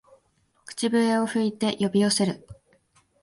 [0.65, 2.47] 口笛を吹いて呼び寄せる